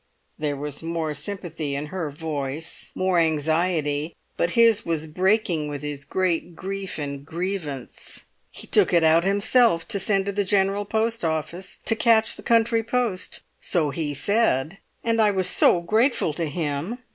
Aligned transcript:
There 0.39 0.55
was 0.57 0.81
more 0.81 1.13
sympathy 1.13 1.75
in 1.75 1.85
her 1.93 2.09
voice, 2.09 2.89
more 2.95 3.19
anxiety; 3.19 4.15
but 4.35 4.49
his 4.57 4.83
was 4.83 5.05
breaking 5.05 5.67
with 5.67 5.83
his 5.83 6.05
great 6.05 6.55
grief 6.55 6.97
and 6.97 7.23
grievance. 7.23 8.25
"He 8.49 8.65
took 8.65 8.93
it 8.93 9.03
out 9.03 9.23
himself, 9.25 9.87
to 9.89 9.99
send 9.99 10.23
it 10.23 10.31
to 10.31 10.31
the 10.31 10.43
General 10.43 10.85
Post 10.85 11.23
Office 11.23 11.77
to 11.85 11.95
catch 11.95 12.35
the 12.35 12.41
country 12.41 12.81
post. 12.81 13.43
So 13.59 13.91
he 13.91 14.15
said; 14.15 14.79
and 15.03 15.21
I 15.21 15.29
was 15.29 15.47
so 15.47 15.81
grateful 15.81 16.33
to 16.33 16.45
him! 16.47 16.97